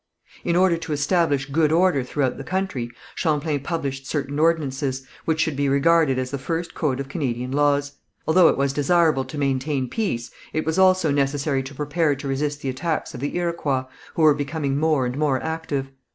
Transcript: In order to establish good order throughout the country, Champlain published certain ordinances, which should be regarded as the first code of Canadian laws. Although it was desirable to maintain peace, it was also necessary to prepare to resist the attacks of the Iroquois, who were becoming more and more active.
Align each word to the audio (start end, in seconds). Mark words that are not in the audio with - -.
In 0.43 0.55
order 0.55 0.77
to 0.77 0.93
establish 0.93 1.45
good 1.45 1.71
order 1.71 2.03
throughout 2.03 2.37
the 2.37 2.43
country, 2.43 2.89
Champlain 3.13 3.59
published 3.59 4.07
certain 4.07 4.39
ordinances, 4.39 5.05
which 5.25 5.39
should 5.39 5.55
be 5.55 5.69
regarded 5.69 6.17
as 6.17 6.31
the 6.31 6.39
first 6.39 6.73
code 6.73 6.99
of 6.99 7.07
Canadian 7.07 7.51
laws. 7.51 7.97
Although 8.27 8.47
it 8.49 8.57
was 8.57 8.73
desirable 8.73 9.25
to 9.25 9.37
maintain 9.37 9.87
peace, 9.87 10.31
it 10.53 10.65
was 10.65 10.79
also 10.79 11.11
necessary 11.11 11.61
to 11.61 11.75
prepare 11.75 12.15
to 12.15 12.27
resist 12.27 12.61
the 12.63 12.69
attacks 12.69 13.13
of 13.13 13.19
the 13.19 13.37
Iroquois, 13.37 13.83
who 14.15 14.23
were 14.23 14.33
becoming 14.33 14.75
more 14.75 15.05
and 15.05 15.15
more 15.19 15.39
active. 15.43 15.91